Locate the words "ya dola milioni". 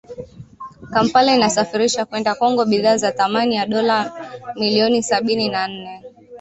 3.55-5.03